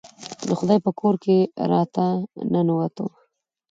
[0.47, 1.37] د خدای په کور کې
[1.71, 2.05] راته
[2.53, 3.05] ننوتو.